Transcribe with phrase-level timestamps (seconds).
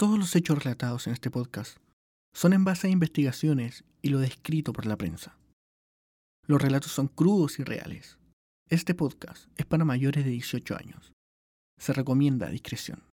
[0.00, 1.76] Todos los hechos relatados en este podcast
[2.34, 5.36] son en base a investigaciones y lo descrito por la prensa.
[6.46, 8.16] Los relatos son crudos y reales.
[8.70, 11.12] Este podcast es para mayores de 18 años.
[11.78, 13.09] Se recomienda discreción.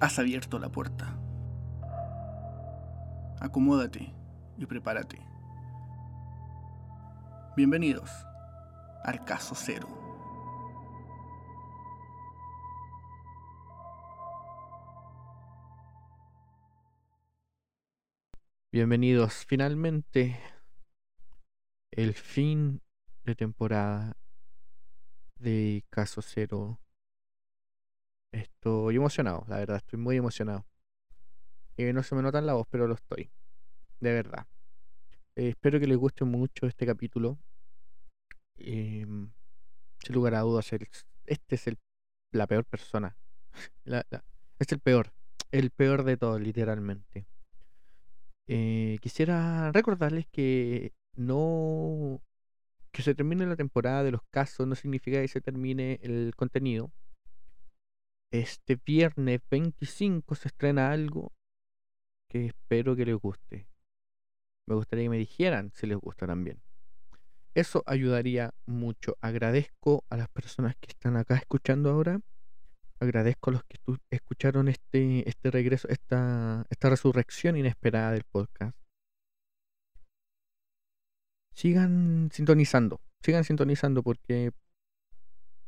[0.00, 1.18] Has abierto la puerta.
[3.40, 4.14] Acomódate
[4.56, 5.18] y prepárate.
[7.56, 8.08] Bienvenidos
[9.02, 9.88] al caso cero.
[18.70, 20.38] Bienvenidos finalmente
[21.90, 22.82] el fin
[23.24, 24.16] de temporada
[25.34, 26.78] de Caso Cero
[28.32, 30.66] Estoy emocionado, la verdad, estoy muy emocionado.
[31.76, 33.30] Eh, no se me nota en la voz, pero lo estoy.
[34.00, 34.46] De verdad.
[35.36, 37.38] Eh, espero que les guste mucho este capítulo.
[38.56, 39.30] Em,
[40.04, 40.70] sin lugar a dudas,
[41.26, 41.78] este es el,
[42.32, 43.16] la peor persona.
[44.58, 45.12] es el peor.
[45.50, 47.26] El peor de todo, literalmente.
[48.48, 52.20] Eh, quisiera recordarles que no.
[52.92, 56.90] Que se termine la temporada de los casos no significa que se termine el contenido
[58.30, 61.32] este viernes 25 se estrena algo
[62.28, 63.66] que espero que les guste.
[64.66, 66.60] Me gustaría que me dijeran si les gusta también.
[67.54, 69.16] Eso ayudaría mucho.
[69.20, 72.20] Agradezco a las personas que están acá escuchando ahora.
[73.00, 73.78] Agradezco a los que
[74.10, 78.76] escucharon este, este regreso, esta, esta resurrección inesperada del podcast.
[81.54, 84.52] Sigan sintonizando, sigan sintonizando porque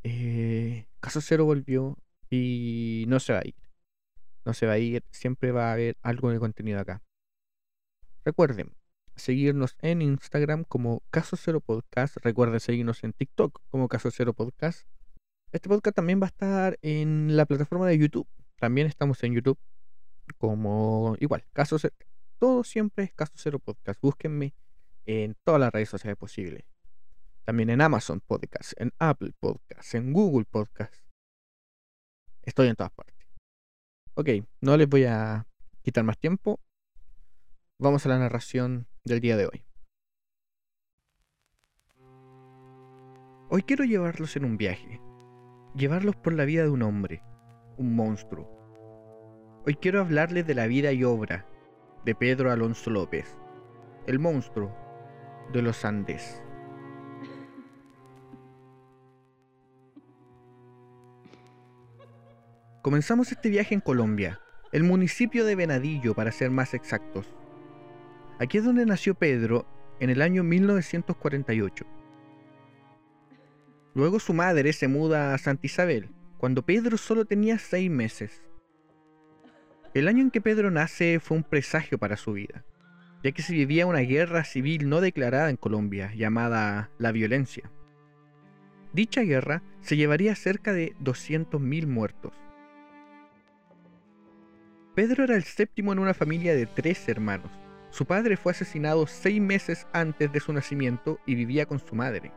[0.05, 1.97] eh, Caso Cero volvió,
[2.31, 3.57] y no se va a ir.
[4.45, 7.03] No se va a ir, siempre va a haber algo de contenido acá.
[8.25, 8.73] Recuerden
[9.17, 12.17] seguirnos en Instagram como Caso Cero Podcast.
[12.19, 14.87] Recuerden seguirnos en TikTok como Caso Cero Podcast.
[15.53, 18.29] Este podcast también va a estar en la plataforma de YouTube.
[18.59, 19.59] También estamos en YouTube
[20.39, 21.95] como igual, Caso Cero.
[22.39, 24.01] Todo siempre es Caso Cero Podcast.
[24.01, 24.55] Búsquenme
[25.05, 26.65] en todas las redes sociales posibles.
[27.45, 31.10] También en Amazon Podcast, en Apple Podcast, en Google Podcast
[32.51, 33.15] Estoy en todas partes.
[34.15, 34.29] Ok,
[34.61, 35.47] no les voy a
[35.83, 36.59] quitar más tiempo.
[37.79, 39.65] Vamos a la narración del día de hoy.
[43.51, 45.01] Hoy quiero llevarlos en un viaje.
[45.77, 47.23] Llevarlos por la vida de un hombre,
[47.77, 48.51] un monstruo.
[49.65, 51.47] Hoy quiero hablarles de la vida y obra
[52.05, 53.37] de Pedro Alonso López,
[54.09, 54.75] el monstruo
[55.53, 56.43] de los Andes.
[62.83, 64.41] Comenzamos este viaje en Colombia,
[64.73, 67.27] el municipio de Venadillo para ser más exactos.
[68.39, 69.67] Aquí es donde nació Pedro
[70.01, 71.85] en el año 1948.
[73.93, 76.09] Luego su madre se muda a Santa Isabel,
[76.39, 78.43] cuando Pedro solo tenía seis meses.
[79.93, 82.65] El año en que Pedro nace fue un presagio para su vida,
[83.23, 87.71] ya que se vivía una guerra civil no declarada en Colombia, llamada la violencia.
[88.95, 92.40] Dicha guerra se llevaría cerca de 200.000 muertos.
[95.01, 97.51] Pedro era el séptimo en una familia de tres hermanos.
[97.89, 102.35] Su padre fue asesinado seis meses antes de su nacimiento y vivía con su madre.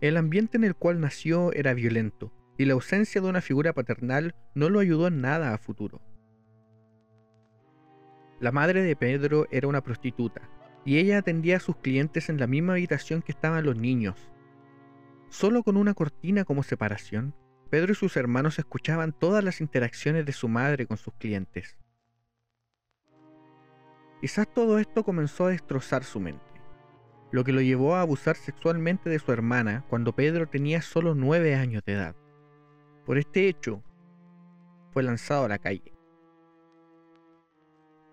[0.00, 4.36] El ambiente en el cual nació era violento, y la ausencia de una figura paternal
[4.54, 6.00] no lo ayudó en nada a futuro.
[8.38, 10.48] La madre de Pedro era una prostituta,
[10.84, 14.30] y ella atendía a sus clientes en la misma habitación que estaban los niños.
[15.28, 17.34] Solo con una cortina como separación,
[17.70, 21.76] Pedro y sus hermanos escuchaban todas las interacciones de su madre con sus clientes.
[24.20, 26.44] Quizás todo esto comenzó a destrozar su mente,
[27.30, 31.54] lo que lo llevó a abusar sexualmente de su hermana cuando Pedro tenía solo nueve
[31.54, 32.16] años de edad.
[33.04, 33.82] Por este hecho,
[34.92, 35.92] fue lanzado a la calle.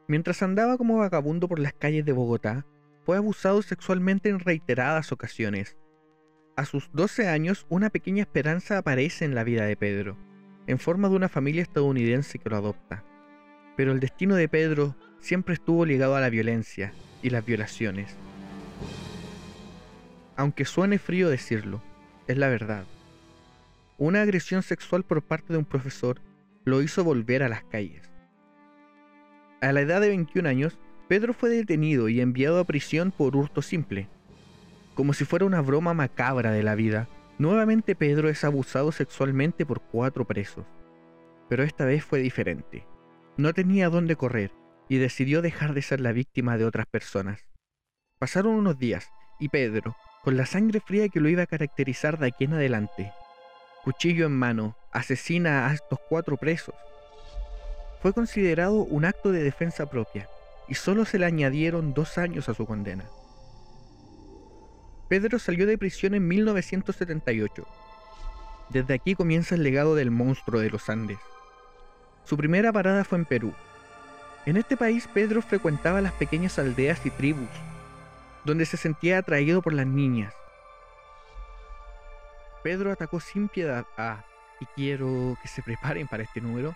[0.08, 2.66] Mientras andaba como vagabundo por las calles de Bogotá,
[3.06, 5.78] fue abusado sexualmente en reiteradas ocasiones
[6.56, 10.18] a sus 12 años, una pequeña esperanza aparece en la vida de Pedro,
[10.68, 13.04] en forma de una familia estadounidense que lo adopta.
[13.78, 16.94] Pero el destino de Pedro siempre estuvo ligado a la violencia
[17.24, 18.16] y las violaciones.
[20.36, 21.82] Aunque suene frío decirlo,
[22.28, 22.84] es la verdad.
[23.98, 26.22] Una agresión sexual por parte de un profesor
[26.66, 28.12] lo hizo volver a las calles.
[29.62, 33.62] A la edad de 21 años, Pedro fue detenido y enviado a prisión por hurto
[33.62, 34.10] simple,
[34.94, 37.08] como si fuera una broma macabra de la vida,
[37.42, 40.64] Nuevamente Pedro es abusado sexualmente por cuatro presos,
[41.50, 42.86] pero esta vez fue diferente.
[43.36, 44.52] No tenía dónde correr
[44.88, 47.48] y decidió dejar de ser la víctima de otras personas.
[48.20, 49.10] Pasaron unos días
[49.40, 53.12] y Pedro, con la sangre fría que lo iba a caracterizar de aquí en adelante,
[53.84, 56.76] cuchillo en mano, asesina a estos cuatro presos.
[58.04, 60.30] Fue considerado un acto de defensa propia
[60.68, 63.06] y solo se le añadieron dos años a su condena.
[65.12, 67.68] Pedro salió de prisión en 1978.
[68.70, 71.20] Desde aquí comienza el legado del monstruo de los Andes.
[72.24, 73.54] Su primera parada fue en Perú.
[74.46, 77.50] En este país Pedro frecuentaba las pequeñas aldeas y tribus,
[78.46, 80.34] donde se sentía atraído por las niñas.
[82.64, 84.24] Pedro atacó sin piedad a,
[84.62, 86.74] y quiero que se preparen para este número,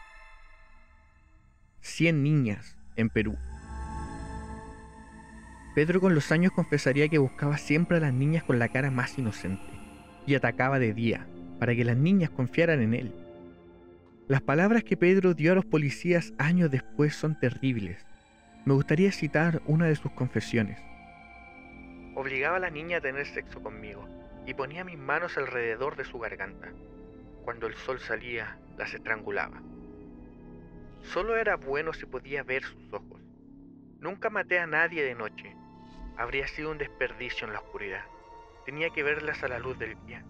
[1.79, 3.37] 100 niñas en Perú.
[5.75, 9.19] Pedro con los años confesaría que buscaba siempre a las niñas con la cara más
[9.19, 9.65] inocente
[10.25, 11.27] y atacaba de día
[11.59, 13.11] para que las niñas confiaran en él.
[14.29, 18.05] Las palabras que Pedro dio a los policías años después son terribles.
[18.63, 20.79] Me gustaría citar una de sus confesiones.
[22.15, 24.07] Obligaba a la niña a tener sexo conmigo
[24.47, 26.69] y ponía mis manos alrededor de su garganta.
[27.43, 29.61] Cuando el sol salía, las estrangulaba.
[31.01, 33.21] Solo era bueno si podía ver sus ojos.
[33.99, 35.53] Nunca maté a nadie de noche,
[36.17, 38.03] habría sido un desperdicio en la oscuridad.
[38.65, 40.23] Tenía que verlas a la luz del día.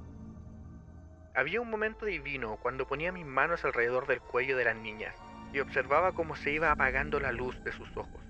[1.35, 5.15] Había un momento divino cuando ponía mis manos alrededor del cuello de las niñas
[5.53, 8.21] y observaba cómo se iba apagando la luz de sus ojos.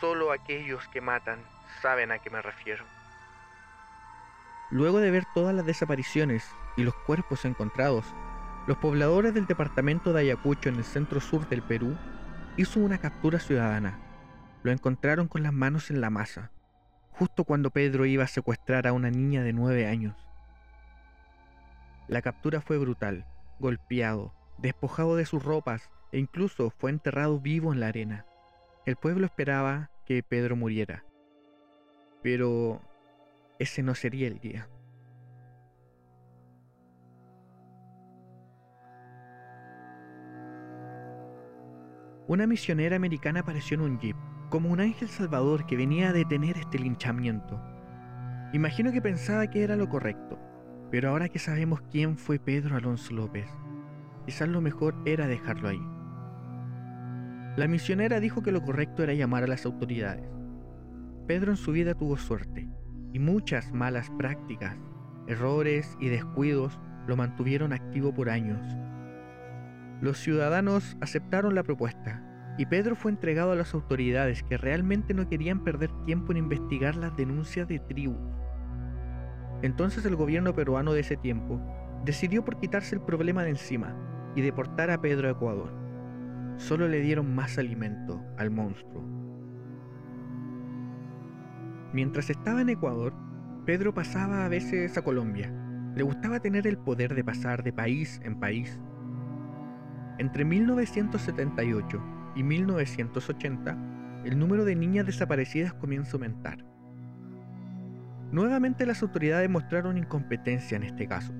[0.00, 1.40] Solo aquellos que matan
[1.80, 2.84] saben a qué me refiero.
[4.70, 8.04] Luego de ver todas las desapariciones y los cuerpos encontrados,
[8.66, 11.96] los pobladores del departamento de Ayacucho en el centro sur del Perú
[12.56, 14.05] hizo una captura ciudadana
[14.62, 16.50] lo encontraron con las manos en la masa,
[17.10, 20.16] justo cuando Pedro iba a secuestrar a una niña de nueve años.
[22.08, 23.26] La captura fue brutal,
[23.58, 28.26] golpeado, despojado de sus ropas e incluso fue enterrado vivo en la arena.
[28.84, 31.04] El pueblo esperaba que Pedro muriera,
[32.22, 32.80] pero
[33.58, 34.68] ese no sería el día.
[42.28, 44.16] Una misionera americana apareció en un jeep
[44.50, 47.60] como un ángel salvador que venía a detener este linchamiento.
[48.52, 50.38] Imagino que pensaba que era lo correcto,
[50.90, 53.48] pero ahora que sabemos quién fue Pedro Alonso López,
[54.24, 55.82] quizás lo mejor era dejarlo ahí.
[57.56, 60.28] La misionera dijo que lo correcto era llamar a las autoridades.
[61.26, 62.68] Pedro en su vida tuvo suerte
[63.12, 64.76] y muchas malas prácticas,
[65.26, 68.62] errores y descuidos lo mantuvieron activo por años.
[70.00, 72.25] Los ciudadanos aceptaron la propuesta
[72.58, 76.96] y Pedro fue entregado a las autoridades que realmente no querían perder tiempo en investigar
[76.96, 78.16] las denuncias de tribus.
[79.62, 81.60] Entonces el gobierno peruano de ese tiempo
[82.04, 83.94] decidió por quitarse el problema de encima
[84.34, 85.70] y deportar a Pedro a Ecuador.
[86.56, 89.04] Solo le dieron más alimento al monstruo.
[91.92, 93.14] Mientras estaba en Ecuador,
[93.64, 95.52] Pedro pasaba a veces a Colombia.
[95.94, 98.78] Le gustaba tener el poder de pasar de país en país.
[100.18, 106.64] Entre 1978 y 1980, el número de niñas desaparecidas comienza a aumentar.
[108.30, 111.32] Nuevamente las autoridades mostraron incompetencia en este caso.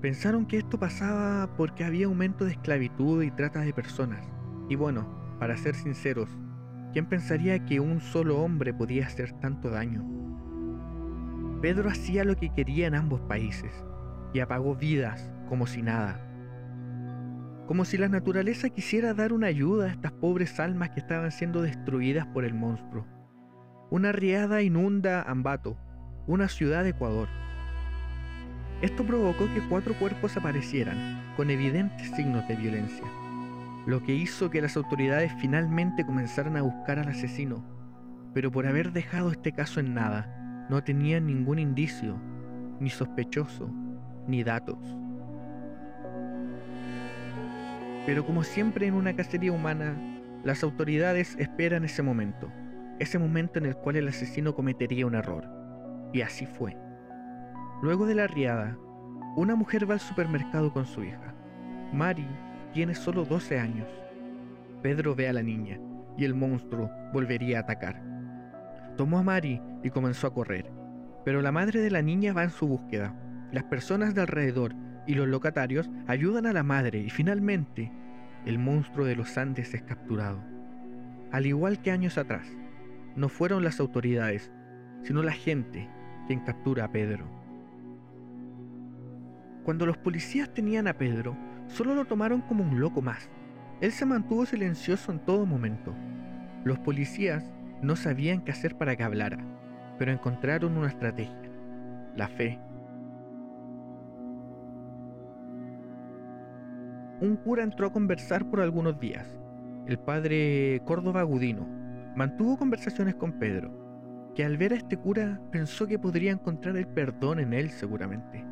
[0.00, 4.24] Pensaron que esto pasaba porque había aumento de esclavitud y trata de personas.
[4.68, 6.28] Y bueno, para ser sinceros,
[6.92, 10.04] ¿quién pensaría que un solo hombre podía hacer tanto daño?
[11.62, 13.72] Pedro hacía lo que quería en ambos países
[14.34, 16.23] y apagó vidas como si nada
[17.66, 21.62] como si la naturaleza quisiera dar una ayuda a estas pobres almas que estaban siendo
[21.62, 23.06] destruidas por el monstruo.
[23.90, 25.78] Una riada inunda Ambato,
[26.26, 27.28] una ciudad de Ecuador.
[28.82, 33.06] Esto provocó que cuatro cuerpos aparecieran, con evidentes signos de violencia,
[33.86, 37.64] lo que hizo que las autoridades finalmente comenzaran a buscar al asesino,
[38.34, 42.20] pero por haber dejado este caso en nada, no tenían ningún indicio,
[42.80, 43.70] ni sospechoso,
[44.26, 44.78] ni datos.
[48.06, 49.96] Pero como siempre en una cacería humana,
[50.44, 52.52] las autoridades esperan ese momento,
[52.98, 55.48] ese momento en el cual el asesino cometería un error.
[56.12, 56.76] Y así fue.
[57.82, 58.76] Luego de la riada,
[59.36, 61.34] una mujer va al supermercado con su hija.
[61.92, 62.26] Mari
[62.72, 63.88] tiene solo 12 años.
[64.82, 65.80] Pedro ve a la niña
[66.18, 68.02] y el monstruo volvería a atacar.
[68.96, 70.70] Tomó a Mari y comenzó a correr,
[71.24, 73.14] pero la madre de la niña va en su búsqueda.
[73.50, 74.74] Las personas de alrededor
[75.06, 77.92] y los locatarios ayudan a la madre y finalmente
[78.46, 80.42] el monstruo de los Andes es capturado.
[81.32, 82.46] Al igual que años atrás,
[83.16, 84.50] no fueron las autoridades,
[85.02, 85.88] sino la gente
[86.26, 87.26] quien captura a Pedro.
[89.64, 91.36] Cuando los policías tenían a Pedro,
[91.68, 93.30] solo lo tomaron como un loco más.
[93.80, 95.94] Él se mantuvo silencioso en todo momento.
[96.64, 97.50] Los policías
[97.82, 99.38] no sabían qué hacer para que hablara,
[99.98, 101.50] pero encontraron una estrategia,
[102.16, 102.58] la fe.
[107.24, 109.26] Un cura entró a conversar por algunos días.
[109.86, 111.66] El padre Córdoba Gudino
[112.14, 113.72] mantuvo conversaciones con Pedro,
[114.34, 118.44] que al ver a este cura pensó que podría encontrar el perdón en él seguramente.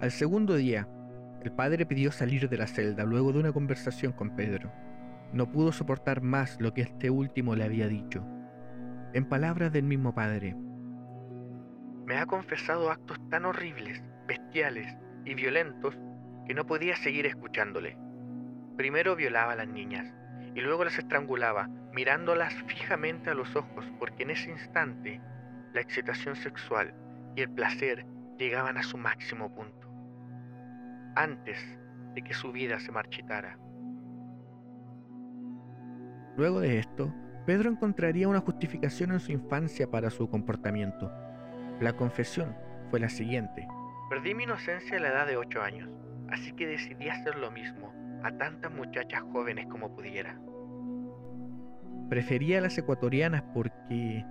[0.00, 0.88] Al segundo día,
[1.44, 4.72] el padre pidió salir de la celda luego de una conversación con Pedro.
[5.32, 8.26] No pudo soportar más lo que este último le había dicho.
[9.12, 10.56] En palabras del mismo padre,
[12.04, 14.92] me ha confesado actos tan horribles, bestiales
[15.24, 15.96] y violentos
[16.50, 17.96] que no podía seguir escuchándole.
[18.76, 20.12] Primero violaba a las niñas
[20.52, 25.20] y luego las estrangulaba, mirándolas fijamente a los ojos, porque en ese instante
[25.72, 26.92] la excitación sexual
[27.36, 28.04] y el placer
[28.36, 29.88] llegaban a su máximo punto
[31.14, 31.78] antes
[32.14, 33.56] de que su vida se marchitara.
[36.36, 37.14] Luego de esto,
[37.46, 41.12] Pedro encontraría una justificación en su infancia para su comportamiento.
[41.78, 42.56] La confesión
[42.90, 43.68] fue la siguiente.
[44.08, 45.88] Perdí mi inocencia a la edad de 8 años,
[46.30, 50.38] así que decidí hacer lo mismo a tantas muchachas jóvenes como pudiera.
[52.08, 54.24] Prefería a las ecuatorianas porque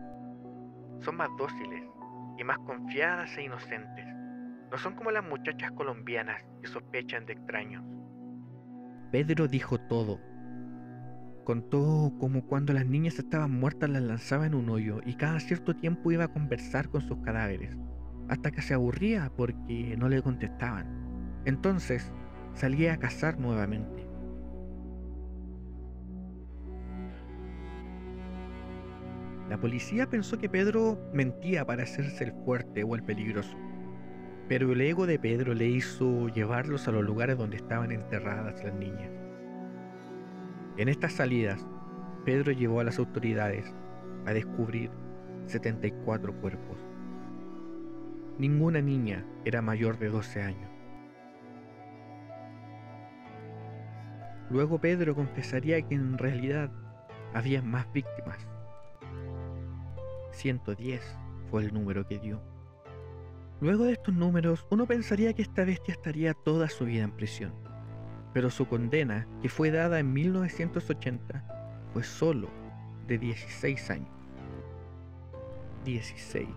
[1.02, 1.84] son más dóciles
[2.38, 4.06] y más confiadas e inocentes.
[4.72, 7.84] No son como las muchachas colombianas que sospechan de extraños.
[9.12, 10.20] Pedro dijo todo.
[11.44, 15.76] Contó cómo cuando las niñas estaban muertas las lanzaba en un hoyo y cada cierto
[15.76, 17.76] tiempo iba a conversar con sus cadáveres,
[18.28, 20.99] hasta que se aburría porque no le contestaban.
[21.46, 22.12] Entonces
[22.54, 24.08] salía a cazar nuevamente.
[29.50, 33.58] La policía pensó que Pedro mentía para hacerse el fuerte o el peligroso.
[34.48, 38.74] Pero el ego de Pedro le hizo llevarlos a los lugares donde estaban enterradas las
[38.76, 39.12] niñas.
[40.78, 41.66] En estas salidas,
[42.26, 43.74] Pedro llevó a las autoridades
[44.26, 44.92] a descubrir
[45.48, 46.78] 74 cuerpos.
[48.38, 50.69] Ninguna niña era mayor de 12 años.
[54.50, 56.72] Luego Pedro confesaría que en realidad
[57.34, 58.38] había más víctimas.
[60.32, 61.02] 110
[61.50, 62.42] fue el número que dio.
[63.62, 67.54] Luego de estos números, uno pensaría que esta bestia estaría toda su vida en prisión.
[68.34, 71.44] Pero su condena, que fue dada en 1980,
[71.94, 72.48] fue solo
[73.08, 74.10] de 16 años.
[75.84, 76.48] 16.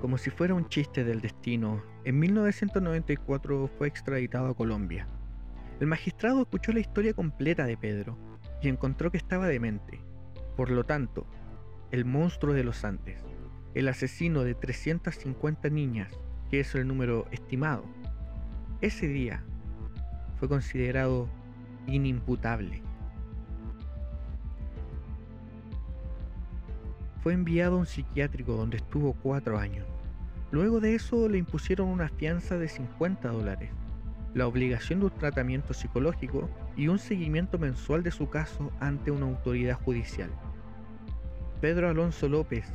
[0.00, 5.08] Como si fuera un chiste del destino, en 1994 fue extraditado a Colombia.
[5.80, 8.18] El magistrado escuchó la historia completa de Pedro
[8.62, 10.00] y encontró que estaba demente.
[10.56, 11.26] Por lo tanto,
[11.90, 13.22] el monstruo de los Andes,
[13.74, 16.12] el asesino de 350 niñas,
[16.50, 17.84] que es el número estimado,
[18.82, 19.42] ese día
[20.38, 21.28] fue considerado
[21.86, 22.82] inimputable.
[27.26, 29.84] Fue enviado a un psiquiátrico donde estuvo cuatro años.
[30.52, 33.72] Luego de eso le impusieron una fianza de 50 dólares,
[34.32, 39.26] la obligación de un tratamiento psicológico y un seguimiento mensual de su caso ante una
[39.26, 40.30] autoridad judicial.
[41.60, 42.72] Pedro Alonso López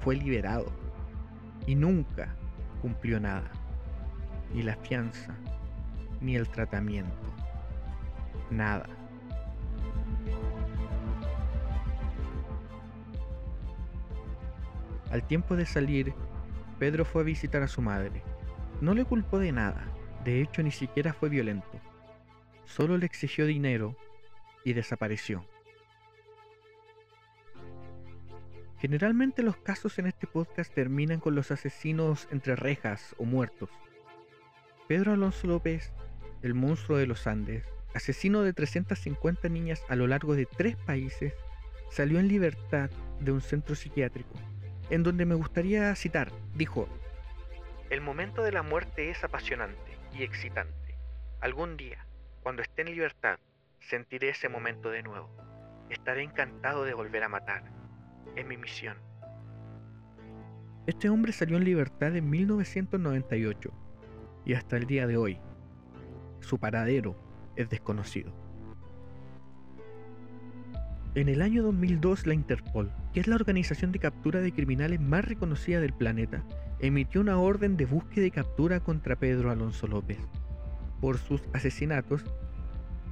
[0.00, 0.66] fue liberado
[1.66, 2.36] y nunca
[2.82, 3.50] cumplió nada,
[4.52, 5.34] ni la fianza,
[6.20, 7.32] ni el tratamiento,
[8.50, 8.90] nada.
[15.10, 16.14] Al tiempo de salir,
[16.78, 18.22] Pedro fue a visitar a su madre.
[18.80, 19.86] No le culpó de nada,
[20.24, 21.80] de hecho ni siquiera fue violento.
[22.64, 23.96] Solo le exigió dinero
[24.64, 25.46] y desapareció.
[28.78, 33.70] Generalmente los casos en este podcast terminan con los asesinos entre rejas o muertos.
[34.86, 35.92] Pedro Alonso López,
[36.42, 41.32] el monstruo de los Andes, asesino de 350 niñas a lo largo de tres países,
[41.90, 44.34] salió en libertad de un centro psiquiátrico,
[44.90, 46.88] en donde me gustaría citar, dijo,
[47.90, 50.96] El momento de la muerte es apasionante y excitante.
[51.40, 52.06] Algún día,
[52.42, 53.38] cuando esté en libertad,
[53.80, 55.30] sentiré ese momento de nuevo.
[55.90, 57.76] Estaré encantado de volver a matar
[58.36, 58.96] es mi misión.
[60.86, 63.72] Este hombre salió en libertad en 1998
[64.44, 65.40] y hasta el día de hoy
[66.40, 67.16] su paradero
[67.56, 68.32] es desconocido.
[71.16, 75.24] En el año 2002 la Interpol, que es la organización de captura de criminales más
[75.24, 76.44] reconocida del planeta,
[76.78, 80.18] emitió una orden de búsqueda y captura contra Pedro Alonso López
[81.00, 82.22] por sus asesinatos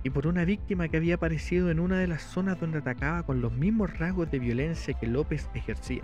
[0.02, 3.40] y por una víctima que había aparecido en una de las zonas donde atacaba con
[3.40, 6.02] los mismos rasgos de violencia que López ejercía.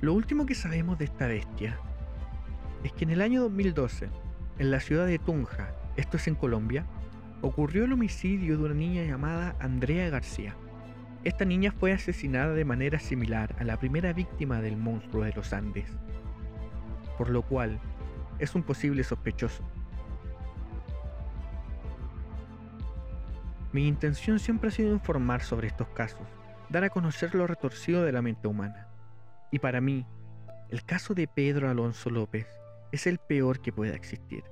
[0.00, 1.78] Lo último que sabemos de esta bestia
[2.82, 4.08] es que en el año 2012,
[4.58, 6.86] en la ciudad de Tunja, esto es en Colombia,
[7.40, 10.56] ocurrió el homicidio de una niña llamada Andrea García.
[11.24, 15.52] Esta niña fue asesinada de manera similar a la primera víctima del monstruo de los
[15.52, 15.90] Andes,
[17.16, 17.80] por lo cual
[18.38, 19.64] es un posible sospechoso.
[23.72, 26.26] Mi intención siempre ha sido informar sobre estos casos,
[26.70, 28.88] dar a conocer lo retorcido de la mente humana.
[29.50, 30.06] Y para mí,
[30.70, 32.46] el caso de Pedro Alonso López
[32.92, 34.44] es el peor que pueda existir.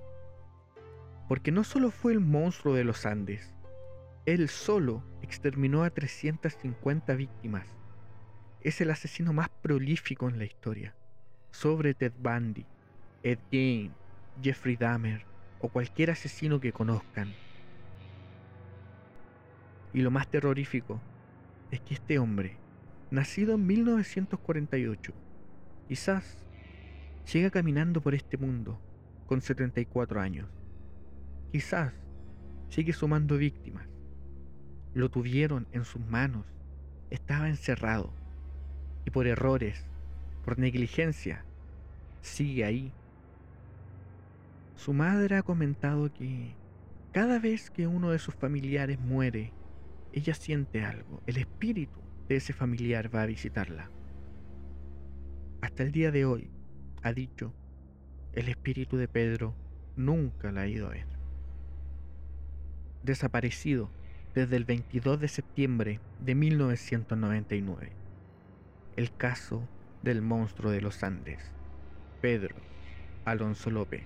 [1.29, 3.56] Porque no solo fue el monstruo de los Andes,
[4.27, 7.67] él solo exterminó a 350 víctimas.
[8.61, 10.97] Es el asesino más prolífico en la historia,
[11.53, 12.67] sobre Ted Bundy,
[13.23, 13.93] Ed Gein,
[14.43, 15.25] Jeffrey Dahmer
[15.61, 17.33] o cualquier asesino que conozcan.
[19.95, 21.01] Y lo más terrorífico
[21.71, 22.57] es que este hombre,
[23.13, 25.13] nacido en 1948,
[25.87, 26.45] quizás
[27.33, 28.81] llega caminando por este mundo
[29.27, 30.49] con 74 años.
[31.53, 31.93] Quizás
[32.69, 33.96] sigue sumando víctimas.
[34.97, 36.47] Lo tuvieron en sus manos.
[37.11, 38.15] Estaba encerrado.
[39.05, 39.85] Y por errores,
[40.43, 41.45] por negligencia,
[42.23, 42.95] sigue ahí.
[44.75, 46.55] Su madre ha comentado que
[47.13, 49.53] cada vez que uno de sus familiares muere,
[50.15, 51.21] ella siente algo.
[51.27, 53.91] El espíritu de ese familiar va a visitarla.
[55.61, 56.49] Hasta el día de hoy,
[57.03, 57.53] ha dicho,
[58.33, 59.55] el espíritu de Pedro
[59.95, 61.07] nunca la ha ido a ver.
[63.03, 63.91] Desaparecido
[64.37, 67.91] desde el 22 de septiembre de 1999.
[68.95, 69.67] El caso
[70.03, 71.41] del monstruo de los Andes,
[72.21, 72.55] Pedro
[73.25, 74.05] Alonso López.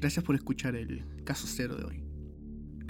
[0.00, 2.11] Gracias por escuchar el caso cero de hoy.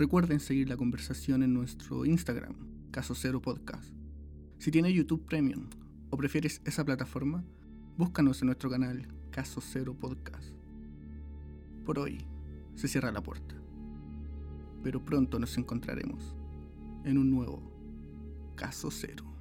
[0.02, 2.56] Recuerden seguir la conversación en nuestro Instagram,
[2.90, 3.88] Caso Cero Podcast.
[4.58, 5.70] Si tienes YouTube Premium
[6.10, 7.44] o prefieres esa plataforma,
[7.96, 10.48] búscanos en nuestro canal Caso Cero Podcast.
[11.86, 12.18] Por hoy
[12.74, 13.54] se cierra la puerta,
[14.82, 16.34] pero pronto nos encontraremos
[17.04, 17.62] en un nuevo
[18.56, 19.31] Caso Cero.